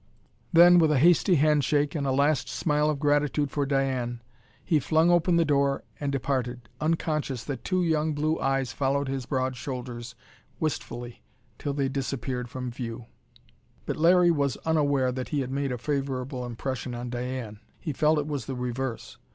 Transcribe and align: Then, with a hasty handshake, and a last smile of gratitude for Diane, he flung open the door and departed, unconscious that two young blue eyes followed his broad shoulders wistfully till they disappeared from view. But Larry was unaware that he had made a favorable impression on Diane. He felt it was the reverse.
Then, 0.51 0.79
with 0.79 0.91
a 0.91 0.97
hasty 0.97 1.35
handshake, 1.35 1.93
and 1.93 2.07
a 2.07 2.11
last 2.11 2.49
smile 2.49 2.89
of 2.89 2.97
gratitude 2.99 3.51
for 3.51 3.67
Diane, 3.67 4.19
he 4.65 4.79
flung 4.79 5.11
open 5.11 5.35
the 5.35 5.45
door 5.45 5.83
and 5.99 6.11
departed, 6.11 6.69
unconscious 6.79 7.43
that 7.43 7.63
two 7.63 7.83
young 7.83 8.13
blue 8.13 8.39
eyes 8.39 8.73
followed 8.73 9.07
his 9.07 9.27
broad 9.27 9.55
shoulders 9.55 10.15
wistfully 10.59 11.21
till 11.59 11.75
they 11.75 11.87
disappeared 11.87 12.49
from 12.49 12.71
view. 12.71 13.05
But 13.85 13.95
Larry 13.97 14.31
was 14.31 14.57
unaware 14.65 15.11
that 15.11 15.29
he 15.29 15.41
had 15.41 15.51
made 15.51 15.71
a 15.71 15.77
favorable 15.77 16.47
impression 16.47 16.95
on 16.95 17.11
Diane. 17.11 17.59
He 17.79 17.93
felt 17.93 18.17
it 18.17 18.25
was 18.25 18.47
the 18.47 18.55
reverse. 18.55 19.19